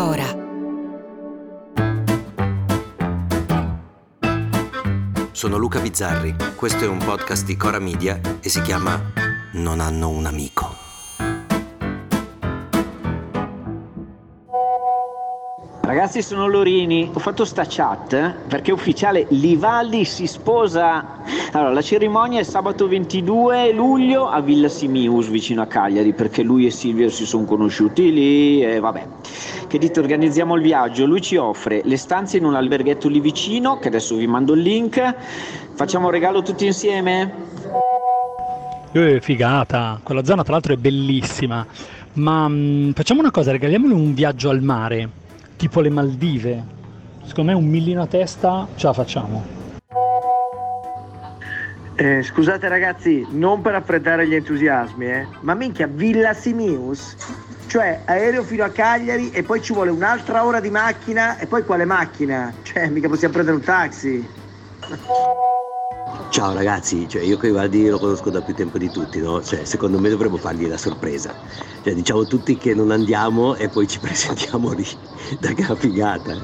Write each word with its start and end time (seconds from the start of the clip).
Cora. 0.00 0.24
Sono 5.32 5.58
Luca 5.58 5.78
Bizzarri, 5.80 6.34
questo 6.56 6.84
è 6.84 6.88
un 6.88 6.96
podcast 7.04 7.44
di 7.44 7.54
Cora 7.54 7.78
Media 7.78 8.18
e 8.40 8.48
si 8.48 8.62
chiama 8.62 8.98
Non 9.52 9.78
hanno 9.78 10.08
un 10.08 10.24
amico. 10.24 10.80
Ragazzi 15.82 16.22
sono 16.22 16.46
Lorini, 16.46 17.10
ho 17.12 17.18
fatto 17.18 17.44
sta 17.44 17.64
chat 17.68 18.36
perché 18.48 18.70
è 18.70 18.72
ufficiale 18.72 19.26
Livaldi 19.30 20.06
si 20.06 20.26
sposa. 20.26 21.18
Allora, 21.52 21.72
la 21.72 21.82
cerimonia 21.82 22.40
è 22.40 22.44
sabato 22.44 22.88
22 22.88 23.72
luglio 23.72 24.28
a 24.28 24.40
Villa 24.40 24.68
Simius 24.68 25.28
vicino 25.28 25.60
a 25.60 25.66
Cagliari 25.66 26.14
perché 26.14 26.42
lui 26.42 26.64
e 26.64 26.70
Silvio 26.70 27.10
si 27.10 27.26
sono 27.26 27.44
conosciuti 27.44 28.12
lì 28.12 28.64
e 28.64 28.78
vabbè. 28.78 29.06
Che 29.70 29.78
dite 29.78 30.00
organizziamo 30.00 30.56
il 30.56 30.62
viaggio, 30.62 31.06
lui 31.06 31.20
ci 31.20 31.36
offre 31.36 31.80
le 31.84 31.96
stanze 31.96 32.36
in 32.36 32.44
un 32.44 32.56
alberghetto 32.56 33.08
lì 33.08 33.20
vicino 33.20 33.78
che 33.78 33.86
adesso 33.86 34.16
vi 34.16 34.26
mando 34.26 34.54
il 34.54 34.62
link. 34.62 35.14
Facciamo 35.74 36.06
un 36.06 36.10
regalo 36.10 36.42
tutti 36.42 36.66
insieme? 36.66 37.32
Eh, 38.90 39.20
figata, 39.20 40.00
quella 40.02 40.24
zona 40.24 40.42
tra 40.42 40.54
l'altro 40.54 40.72
è 40.72 40.76
bellissima, 40.76 41.64
ma 42.14 42.48
mh, 42.48 42.94
facciamo 42.94 43.20
una 43.20 43.30
cosa, 43.30 43.52
regaliamole 43.52 43.94
un 43.94 44.12
viaggio 44.12 44.50
al 44.50 44.60
mare, 44.60 45.08
tipo 45.54 45.80
le 45.80 45.90
Maldive. 45.90 46.64
Secondo 47.22 47.52
me 47.52 47.56
un 47.56 47.66
millino 47.66 48.02
a 48.02 48.06
testa 48.06 48.66
ce 48.74 48.86
la 48.88 48.92
facciamo. 48.92 49.44
Eh, 51.94 52.24
scusate 52.24 52.66
ragazzi, 52.66 53.24
non 53.30 53.60
per 53.60 53.74
raffreddare 53.74 54.26
gli 54.26 54.34
entusiasmi, 54.34 55.06
eh, 55.06 55.26
ma 55.42 55.54
minchia, 55.54 55.86
Villa 55.86 56.32
Simius? 56.32 57.14
Cioè, 57.70 58.02
aereo 58.04 58.42
fino 58.42 58.64
a 58.64 58.70
Cagliari 58.70 59.30
e 59.30 59.44
poi 59.44 59.62
ci 59.62 59.72
vuole 59.72 59.90
un'altra 59.90 60.44
ora 60.44 60.58
di 60.58 60.70
macchina 60.70 61.38
e 61.38 61.46
poi 61.46 61.62
quale 61.64 61.84
macchina? 61.84 62.52
Cioè, 62.64 62.88
mica 62.88 63.06
possiamo 63.06 63.32
prendere 63.32 63.58
un 63.58 63.62
taxi. 63.62 64.28
Ciao 66.30 66.52
ragazzi, 66.52 67.08
cioè 67.08 67.22
io 67.22 67.36
Vivaldi 67.36 67.86
lo 67.86 68.00
conosco 68.00 68.28
da 68.28 68.42
più 68.42 68.54
tempo 68.54 68.76
di 68.76 68.90
tutti, 68.90 69.20
no? 69.20 69.40
Cioè, 69.40 69.64
secondo 69.64 70.00
me 70.00 70.08
dovremmo 70.08 70.36
fargli 70.36 70.66
la 70.66 70.76
sorpresa. 70.76 71.32
Cioè, 71.84 71.94
diciamo 71.94 72.26
tutti 72.26 72.56
che 72.56 72.74
non 72.74 72.90
andiamo 72.90 73.54
e 73.54 73.68
poi 73.68 73.86
ci 73.86 74.00
presentiamo 74.02 74.72
lì. 74.72 74.84
Da 75.38 75.52
che 75.52 75.76
figata. 75.76 76.34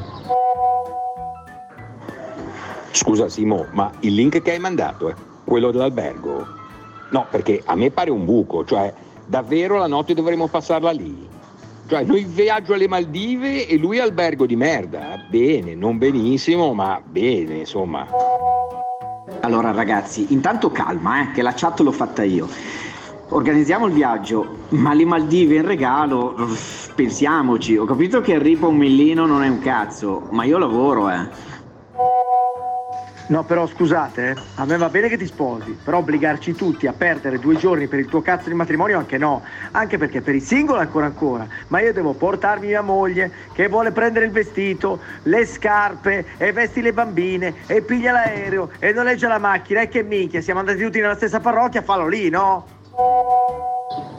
Scusa 2.93 3.29
Simo, 3.29 3.67
ma 3.73 3.91
il 4.03 4.15
link 4.15 4.41
che 4.43 4.53
hai 4.53 4.61
mandato 4.61 5.09
è 5.09 5.15
quello 5.45 5.73
dell'albergo? 5.73 6.47
No, 7.11 7.27
perché 7.29 7.63
a 7.65 7.75
me 7.75 7.91
pare 7.91 8.11
un 8.11 8.25
buco, 8.25 8.65
cioè 8.65 8.95
davvero 9.27 9.77
la 9.77 9.87
notte 9.87 10.15
dovremmo 10.15 10.47
passarla 10.47 10.91
lì. 10.93 11.29
Cioè 11.89 12.03
noi 12.05 12.25
viaggio 12.25 12.75
alle 12.75 12.89
Maldive 12.89 13.67
e 13.67 13.77
lui 13.77 13.99
albergo 13.99 14.47
di 14.47 14.57
merda. 14.57 15.25
Bene, 15.29 15.75
non 15.75 15.99
benissimo, 15.99 16.73
ma 16.73 17.01
bene, 17.05 17.59
insomma. 17.59 18.07
Allora 19.41 19.71
ragazzi, 19.71 20.27
intanto 20.31 20.71
calma, 20.71 21.23
eh, 21.23 21.33
che 21.33 21.43
la 21.43 21.53
chat 21.55 21.81
l'ho 21.81 21.93
fatta 21.93 22.25
io. 22.25 22.49
Organizziamo 23.29 23.87
il 23.87 23.93
viaggio, 23.93 24.47
ma 24.71 24.95
le 24.95 25.05
Maldive 25.05 25.57
in 25.57 25.67
regalo, 25.67 26.35
pensiamoci. 26.95 27.77
Ho 27.77 27.85
capito 27.85 28.21
che 28.21 28.35
arriva 28.35 28.67
un 28.67 28.77
millino 28.77 29.27
non 29.27 29.43
è 29.45 29.49
un 29.49 29.61
cazzo, 29.61 30.29
ma 30.31 30.45
io 30.45 30.59
lavoro, 30.59 31.09
eh. 31.11 31.55
No, 33.29 33.45
però 33.45 33.67
scusate, 33.67 34.31
eh, 34.31 34.37
a 34.55 34.65
me 34.67 34.77
va 34.77 34.89
bene 34.89 35.09
che 35.09 35.17
ti 35.17 35.27
sposi, 35.27 35.77
però 35.83 35.99
obbligarci 35.99 36.55
tutti 36.55 36.87
a 36.87 36.93
perdere 36.93 37.41
due 37.41 37.57
giorni 37.57 37.89
per 37.89 37.99
il 37.99 38.07
tuo 38.07 38.23
cazzo 38.23 38.49
di 38.49 38.55
matrimonio 38.55 38.99
anche 38.99 39.19
no. 39.19 39.43
Anche 39.73 39.99
perché 39.99 40.21
per 40.21 40.37
il 40.37 40.43
singolo 40.43 40.79
ancora 40.79 41.07
ancora, 41.07 41.49
ma 41.69 41.81
io 41.81 41.93
devo 41.93 42.15
portarmi 42.15 42.69
mia 42.69 42.83
moglie 42.83 43.33
che 43.53 43.67
vuole 43.67 43.91
prendere 43.91 44.27
il 44.27 44.31
vestito, 44.31 45.03
le 45.25 45.45
scarpe 45.45 46.27
e 46.37 46.53
vesti 46.53 46.81
le 46.81 46.93
bambine 46.93 47.67
e 47.67 47.83
piglia 47.83 48.13
l'aereo 48.13 48.71
e 48.79 48.93
noleggia 48.93 49.27
la 49.27 49.39
macchina 49.39 49.81
e 49.81 49.89
che 49.89 50.05
minchia, 50.05 50.41
siamo 50.41 50.61
andati 50.61 50.81
tutti 50.81 51.01
nella 51.01 51.17
stessa 51.17 51.41
parrocchia, 51.41 51.83
fallo 51.83 52.07
lì, 52.07 52.29
no? 52.31 52.65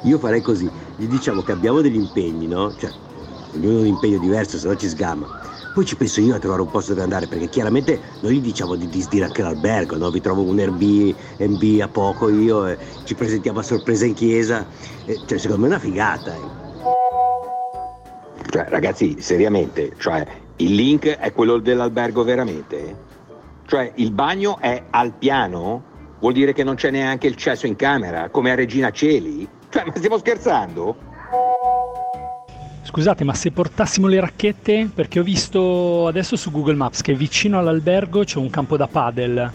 Io 0.04 0.20
farei 0.20 0.42
così, 0.42 0.70
gli 0.98 1.06
diciamo 1.06 1.44
che 1.44 1.54
abbiamo 1.54 1.80
degli 1.80 1.96
impegni, 1.96 2.48
no? 2.48 2.76
Cioè, 2.76 2.92
ognuno 3.54 3.80
un 3.80 3.86
impegno 3.86 4.20
diverso, 4.20 4.58
se 4.58 4.68
no 4.68 4.76
ci 4.76 4.90
sgama. 4.90 5.57
Poi 5.78 5.86
ci 5.86 5.96
penso 5.96 6.22
io 6.22 6.34
a 6.34 6.40
trovare 6.40 6.64
un 6.64 6.72
posto 6.72 6.94
dove 6.94 7.04
andare, 7.04 7.28
perché 7.28 7.50
chiaramente 7.50 8.02
noi 8.22 8.42
diciamo 8.42 8.74
di 8.74 8.90
disdire 8.90 9.26
anche 9.26 9.44
l'albergo, 9.44 9.96
no? 9.96 10.10
Vi 10.10 10.22
trovo 10.22 10.42
un 10.42 10.58
Airbnb 10.58 11.82
a 11.82 11.88
poco 11.88 12.30
io 12.30 12.66
e 12.66 12.80
ci 13.04 13.14
presentiamo 13.14 13.60
a 13.60 13.62
sorpresa 13.62 14.08
in 14.08 14.16
chiesa. 14.16 14.66
E, 15.06 15.22
cioè, 15.28 15.38
secondo 15.38 15.62
me 15.62 15.68
è 15.68 15.70
una 15.76 15.80
figata. 15.80 16.34
eh. 16.34 16.50
Cioè, 18.50 18.66
ragazzi, 18.70 19.22
seriamente, 19.22 19.94
cioè, 20.00 20.26
il 20.56 20.74
link 20.74 21.06
è 21.10 21.32
quello 21.32 21.60
dell'albergo 21.60 22.24
veramente? 22.24 22.96
Cioè, 23.68 23.92
il 23.98 24.12
bagno 24.12 24.58
è 24.60 24.86
al 24.90 25.14
piano? 25.14 25.84
Vuol 26.20 26.34
dire 26.34 26.54
che 26.54 26.64
non 26.64 26.74
c'è 26.74 26.90
neanche 26.90 27.28
il 27.28 27.36
cesso 27.36 27.68
in 27.68 27.76
camera, 27.76 28.30
come 28.30 28.50
a 28.50 28.56
Regina 28.56 28.90
Celi? 28.90 29.48
Cioè, 29.70 29.84
ma 29.86 29.94
stiamo 29.96 30.18
scherzando? 30.18 31.07
Scusate, 32.88 33.26
ma 33.26 33.34
se 33.34 33.52
portassimo 33.52 34.08
le 34.08 34.22
racchette? 34.22 34.90
Perché 34.96 35.20
ho 35.20 35.24
visto 35.24 36.08
adesso 36.08 36.38
su 36.38 36.52
Google 36.52 36.76
Maps 36.76 37.02
che 37.02 37.14
vicino 37.16 37.60
all'albergo 37.60 38.24
c'è 38.24 38.38
un 38.38 38.50
campo 38.50 38.78
da 38.78 38.88
padel. 38.88 39.52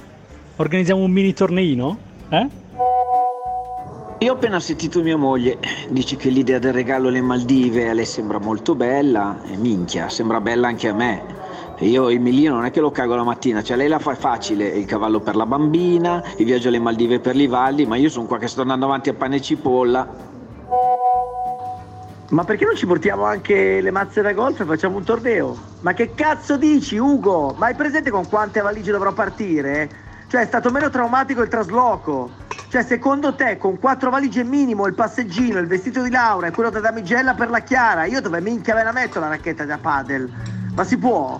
Organizziamo 0.56 1.00
un 1.00 1.10
mini 1.10 1.32
torneino? 1.32 1.96
Eh? 2.28 2.46
Io 4.18 4.32
ho 4.32 4.34
appena 4.34 4.60
sentito 4.60 5.00
mia 5.00 5.16
moglie, 5.16 5.56
dice 5.88 6.16
che 6.16 6.28
l'idea 6.28 6.58
del 6.58 6.74
regalo 6.74 7.08
alle 7.08 7.22
Maldive 7.22 7.88
a 7.88 7.94
lei 7.94 8.04
sembra 8.04 8.38
molto 8.38 8.74
bella, 8.74 9.40
e 9.50 9.56
minchia, 9.56 10.10
sembra 10.10 10.42
bella 10.42 10.68
anche 10.68 10.88
a 10.88 10.92
me. 10.92 11.24
Io 11.78 12.10
il 12.10 12.20
millino 12.20 12.56
non 12.56 12.66
è 12.66 12.70
che 12.70 12.80
lo 12.80 12.90
cago 12.90 13.14
la 13.14 13.24
mattina, 13.24 13.62
cioè 13.62 13.78
lei 13.78 13.88
la 13.88 13.98
fa 13.98 14.14
facile, 14.14 14.68
il 14.68 14.84
cavallo 14.84 15.20
per 15.20 15.36
la 15.36 15.46
bambina, 15.46 16.22
il 16.36 16.44
viaggio 16.44 16.68
alle 16.68 16.78
Maldive 16.78 17.18
per 17.18 17.34
l'Ivaldi, 17.34 17.86
ma 17.86 17.96
io 17.96 18.10
sono 18.10 18.26
qua 18.26 18.36
che 18.36 18.46
sto 18.46 18.60
andando 18.60 18.84
avanti 18.84 19.08
a 19.08 19.14
pane 19.14 19.36
e 19.36 19.40
cipolla. 19.40 20.31
Ma 22.32 22.44
perché 22.44 22.64
non 22.64 22.74
ci 22.74 22.86
portiamo 22.86 23.24
anche 23.24 23.82
le 23.82 23.90
mazze 23.90 24.22
da 24.22 24.32
golf 24.32 24.58
e 24.60 24.64
facciamo 24.64 24.96
un 24.96 25.04
torneo? 25.04 25.54
Ma 25.80 25.92
che 25.92 26.14
cazzo 26.14 26.56
dici, 26.56 26.96
Ugo? 26.96 27.54
Ma 27.58 27.66
hai 27.66 27.74
presente 27.74 28.10
con 28.10 28.26
quante 28.26 28.62
valigie 28.62 28.90
dovrò 28.90 29.12
partire? 29.12 29.90
Cioè, 30.28 30.40
è 30.40 30.46
stato 30.46 30.70
meno 30.70 30.88
traumatico 30.88 31.42
il 31.42 31.48
trasloco. 31.48 32.30
Cioè, 32.70 32.84
secondo 32.84 33.34
te, 33.34 33.58
con 33.58 33.78
quattro 33.78 34.08
valigie 34.08 34.44
minimo, 34.44 34.86
il 34.86 34.94
passeggino, 34.94 35.58
il 35.58 35.66
vestito 35.66 36.00
di 36.00 36.08
Laura 36.08 36.46
e 36.46 36.52
quello 36.52 36.70
da 36.70 36.80
damigella 36.80 37.34
per 37.34 37.50
la 37.50 37.60
Chiara, 37.60 38.06
io 38.06 38.22
dove 38.22 38.40
minchia 38.40 38.74
me 38.74 38.82
la 38.82 38.92
metto 38.92 39.20
la 39.20 39.28
racchetta 39.28 39.66
da 39.66 39.76
padel? 39.76 40.32
Ma 40.74 40.84
si 40.84 40.96
può? 40.96 41.38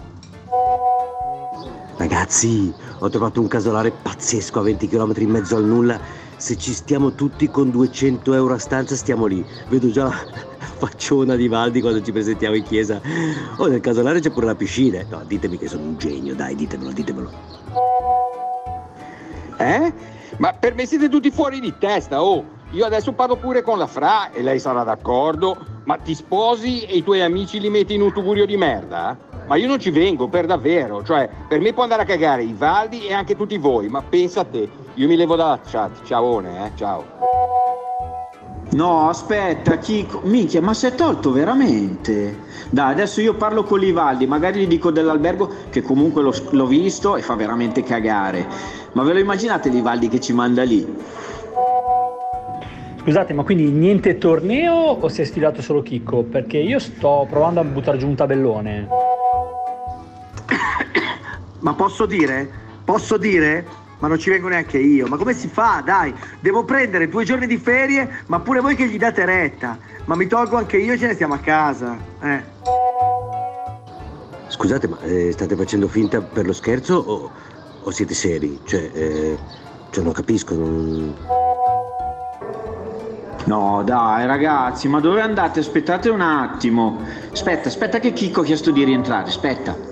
Ragazzi, 1.97 2.71
ho 2.99 3.09
trovato 3.09 3.41
un 3.41 3.49
casolare 3.49 3.93
pazzesco 3.93 4.59
a 4.59 4.63
20 4.65 4.89
km 4.89 5.13
in 5.17 5.31
mezzo 5.31 5.57
al 5.57 5.65
nulla. 5.65 5.99
Se 6.37 6.59
ci 6.59 6.75
stiamo 6.75 7.15
tutti 7.15 7.49
con 7.49 7.71
200 7.71 8.35
euro 8.35 8.53
a 8.53 8.59
stanza, 8.59 8.95
stiamo 8.95 9.25
lì. 9.25 9.43
Vedo 9.69 9.91
già 9.91 10.51
facciona 10.83 11.37
di 11.37 11.47
Valdi 11.47 11.81
quando 11.81 12.03
ci 12.03 12.11
presentiamo 12.11 12.57
in 12.57 12.65
chiesa. 12.65 13.01
Oh, 13.59 13.69
nel 13.69 13.81
casolare 13.81 14.19
c'è 14.19 14.31
pure 14.31 14.47
la 14.47 14.57
piscina. 14.57 15.01
No, 15.09 15.23
ditemi 15.25 15.57
che 15.57 15.69
sono 15.69 15.85
un 15.85 15.97
genio, 15.97 16.35
dai, 16.35 16.57
ditemelo, 16.57 16.91
ditemelo. 16.91 17.31
Eh? 19.59 19.93
Ma 20.39 20.53
per 20.53 20.75
me 20.75 20.85
siete 20.85 21.09
tutti 21.09 21.31
fuori 21.31 21.61
di 21.61 21.73
testa, 21.79 22.21
oh! 22.21 22.61
Io 22.73 22.85
adesso 22.85 23.13
parlo 23.13 23.37
pure 23.37 23.63
con 23.63 23.79
la 23.79 23.87
Fra 23.87 24.33
e 24.33 24.43
lei 24.43 24.59
sarà 24.59 24.83
d'accordo, 24.83 25.57
ma 25.85 25.99
ti 25.99 26.15
sposi 26.15 26.81
e 26.81 26.97
i 26.97 27.05
tuoi 27.05 27.21
amici 27.21 27.61
li 27.61 27.69
metti 27.69 27.95
in 27.95 28.01
un 28.01 28.13
tugurio 28.13 28.47
di 28.47 28.57
merda? 28.57 29.17
Ma 29.47 29.57
io 29.57 29.69
non 29.69 29.79
ci 29.79 29.91
vengo, 29.91 30.27
per 30.27 30.47
davvero, 30.47 31.05
cioè, 31.05 31.29
per 31.47 31.61
me 31.61 31.73
può 31.73 31.83
andare 31.83 32.03
a 32.03 32.07
cagare 32.07 32.43
i 32.43 32.55
Valdi 32.57 33.07
e 33.07 33.13
anche 33.13 33.37
tutti 33.37 33.59
voi, 33.59 33.89
ma 33.89 34.03
pensa 34.03 34.41
a 34.41 34.45
te, 34.45 34.69
io 34.95 35.07
mi 35.07 35.17
levo 35.17 35.37
dalla 35.37 35.61
chat, 35.65 36.03
ciaone, 36.05 36.67
eh, 36.67 36.71
ciao. 36.77 37.05
No, 38.73 39.09
aspetta, 39.09 39.77
Chico. 39.77 40.21
Minchia, 40.25 40.63
ma 40.63 40.73
si 40.73 40.87
è 40.87 40.95
tolto 40.95 41.31
veramente? 41.31 42.39
Dai, 42.71 42.93
adesso 42.93 43.21
io 43.21 43.35
parlo 43.35 43.65
con 43.65 43.79
Livaldi, 43.79 44.27
magari 44.27 44.61
gli 44.61 44.67
dico 44.67 44.91
dell'albergo 44.91 45.51
che 45.69 45.83
comunque 45.83 46.23
l'ho, 46.23 46.35
l'ho 46.51 46.67
visto 46.67 47.17
e 47.17 47.23
fa 47.23 47.35
veramente 47.35 47.83
cagare. 47.83 48.47
Ma 48.93 49.03
ve 49.03 49.13
lo 49.13 49.19
immaginate 49.19 49.69
Livaldi 49.69 50.09
che 50.09 50.21
ci 50.21 50.33
manda 50.33 50.63
lì? 50.63 50.87
Scusate, 53.01 53.35
ma 53.35 53.43
quindi 53.43 53.65
niente 53.65 54.17
torneo 54.17 54.75
o 54.75 55.09
si 55.09 55.21
è 55.21 55.25
sfidato 55.25 55.61
solo 55.61 55.83
Chicco? 55.83 56.23
Perché 56.23 56.57
io 56.57 56.79
sto 56.79 57.27
provando 57.29 57.61
a 57.61 57.65
buttare 57.65 57.99
giù 57.99 58.07
un 58.07 58.15
tabellone. 58.15 58.89
Ma 61.61 61.75
posso 61.75 62.07
dire? 62.07 62.49
Posso 62.85 63.19
dire? 63.19 63.82
Ma 64.03 64.09
non 64.09 64.19
ci 64.19 64.31
vengo 64.31 64.49
neanche 64.49 64.79
io. 64.79 65.07
Ma 65.07 65.17
come 65.17 65.33
si 65.33 65.47
fa? 65.47 65.81
Dai, 65.85 66.13
devo 66.41 66.65
prendere 66.65 67.09
due 67.09 67.25
giorni 67.25 67.47
di 67.47 67.57
ferie, 67.57 68.25
ma 68.27 68.41
pure 68.41 68.59
voi 68.59 68.75
che 68.75 68.89
gli 68.89 68.99
date 68.99 69.25
retta. 69.25 69.79
Ma 70.07 70.17
mi 70.17 70.27
tolgo 70.27 70.57
anche 70.57 70.77
io 70.77 70.95
e 70.95 70.99
ce 70.99 71.07
ne 71.07 71.15
stiamo 71.15 71.35
a 71.35 71.39
casa. 71.39 71.97
Eh. 72.21 72.43
Scusate, 74.49 74.89
ma 74.89 74.99
eh, 75.03 75.31
state 75.31 75.55
facendo 75.55 75.87
finta 75.87 76.21
per 76.21 76.47
lo 76.47 76.53
scherzo 76.53 76.97
o, 76.97 77.31
o 77.81 77.91
siete 77.93 78.13
seri? 78.13 78.59
Cioè, 78.65 78.91
eh, 78.93 79.39
cioè, 79.91 80.03
non 80.03 80.13
capisco. 80.13 80.57
Non... 80.57 81.15
No, 83.45 83.83
dai 83.85 84.27
ragazzi, 84.27 84.89
ma 84.89 84.99
dove 84.99 85.21
andate? 85.21 85.61
Aspettate 85.61 86.09
un 86.09 86.23
attimo. 86.23 87.01
Aspetta, 87.31 87.69
aspetta 87.69 88.01
che 88.01 88.13
Chicco 88.13 88.41
ha 88.41 88.45
chiesto 88.45 88.73
di 88.73 88.83
rientrare, 88.83 89.29
aspetta. 89.29 89.92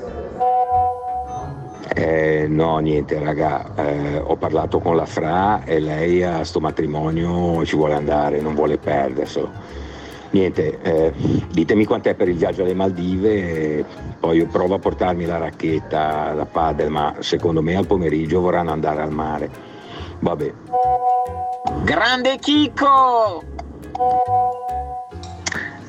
Eh, 1.93 2.47
no, 2.49 2.79
niente, 2.79 3.19
raga, 3.19 3.75
eh, 3.75 4.19
ho 4.19 4.37
parlato 4.37 4.79
con 4.79 4.95
la 4.95 5.07
Fra 5.07 5.65
e 5.65 5.81
lei 5.81 6.23
a 6.23 6.45
sto 6.45 6.61
matrimonio 6.61 7.65
ci 7.65 7.75
vuole 7.75 7.95
andare, 7.95 8.41
non 8.41 8.55
vuole 8.55 8.79
perderselo. 8.79 9.51
Niente, 10.31 10.79
eh, 10.83 11.13
ditemi 11.51 11.85
quant'è 11.85 12.15
per 12.15 12.29
il 12.29 12.37
viaggio 12.37 12.63
alle 12.63 12.75
Maldive, 12.75 13.85
poi 14.21 14.37
io 14.37 14.47
provo 14.47 14.75
a 14.75 14.79
portarmi 14.79 15.27
la 15.27 15.39
racchetta, 15.39 16.33
la 16.33 16.47
paddle, 16.47 16.89
ma 16.89 17.15
secondo 17.19 17.61
me 17.61 17.75
al 17.75 17.87
pomeriggio 17.87 18.41
vorranno 18.41 18.71
andare 18.71 19.03
al 19.03 19.11
mare. 19.11 19.51
Vabbè. 20.21 20.53
Grande 21.83 22.39
Chicco! 22.39 23.60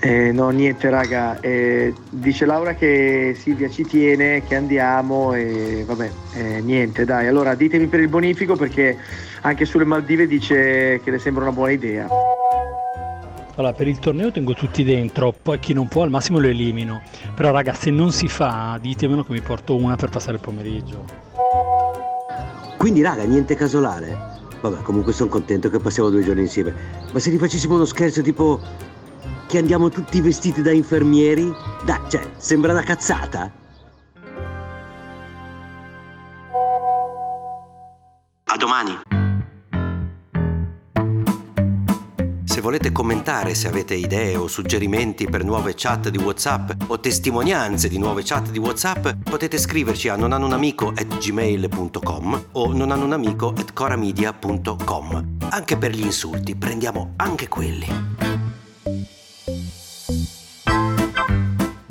Eh, 0.04 0.32
no, 0.32 0.50
niente 0.50 0.90
raga, 0.90 1.40
eh, 1.42 1.94
dice 2.10 2.48
Laura 2.48 2.74
che 2.74 3.36
Silvia 3.38 3.70
ci 3.70 3.84
tiene, 3.84 4.44
che 4.44 4.56
andiamo 4.56 5.36
e 5.36 5.84
vabbè, 5.86 6.12
eh, 6.34 6.62
niente 6.62 7.06
dai, 7.06 7.28
allora 7.28 7.54
ditemi 7.54 7.86
per 7.86 8.00
il 8.00 8.08
bonifico 8.08 8.56
perché 8.56 8.98
anche 9.42 9.66
sulle 9.66 9.86
Maldive 9.86 10.26
dice 10.26 11.00
che 11.04 11.12
le 11.12 11.20
sembra 11.20 11.44
una 11.44 11.52
buona 11.52 11.72
idea. 11.74 12.08
Allora, 13.56 13.74
per 13.74 13.88
il 13.88 14.00
torneo 14.00 14.32
tengo 14.32 14.54
tutti 14.54 14.84
dentro, 14.84 15.36
poi 15.40 15.60
chi 15.60 15.74
non 15.74 15.88
può 15.88 16.02
al 16.02 16.10
massimo 16.10 16.40
lo 16.40 16.48
elimino. 16.48 17.04
Però 17.36 17.52
raga, 17.52 17.74
se 17.74 17.92
non 17.92 18.12
si 18.12 18.28
fa, 18.28 18.80
ditemelo 18.82 19.24
che 19.24 19.34
mi 19.34 19.42
porto 19.42 19.76
una 19.76 19.98
per 19.98 20.10
passare 20.10 20.38
il 20.38 20.42
pomeriggio. 20.42 21.06
Quindi, 22.78 23.04
raga, 23.04 23.24
niente 23.24 23.54
casolare? 23.54 24.18
Vabbè, 24.62 24.82
comunque 24.82 25.14
sono 25.14 25.30
contento 25.30 25.70
che 25.70 25.80
passiamo 25.80 26.10
due 26.10 26.24
giorni 26.24 26.42
insieme. 26.42 26.74
Ma 27.12 27.20
se 27.20 27.30
gli 27.30 27.38
facessimo 27.38 27.76
uno 27.76 27.86
scherzo 27.86 28.22
tipo 28.22 28.60
che 29.52 29.58
andiamo 29.58 29.90
tutti 29.90 30.22
vestiti 30.22 30.62
da 30.62 30.72
infermieri? 30.72 31.54
Dai, 31.84 32.00
cioè, 32.08 32.26
sembra 32.38 32.72
una 32.72 32.84
cazzata? 32.84 33.52
A 38.46 38.58
domani. 38.58 38.98
Se 42.46 42.62
volete 42.62 42.94
commentare, 42.94 43.54
se 43.54 43.68
avete 43.68 43.94
idee 43.94 44.38
o 44.38 44.48
suggerimenti 44.48 45.28
per 45.28 45.44
nuove 45.44 45.74
chat 45.76 46.08
di 46.08 46.18
WhatsApp 46.18 46.72
o 46.88 47.02
testimonianze 47.02 47.90
di 47.90 47.98
nuove 47.98 48.24
chat 48.24 48.52
di 48.52 48.60
WhatsApp, 48.60 49.10
potete 49.30 49.58
scriverci 49.58 50.08
a 50.08 50.16
nonhanunamico@gmail.com 50.16 52.46
o 52.54 52.72
nonhanunamico@coramedia.com. 52.72 55.38
Anche 55.50 55.78
per 55.78 55.92
gli 55.92 56.04
insulti, 56.04 56.56
prendiamo 56.56 57.16
anche 57.18 57.50
quelli. 57.50 58.31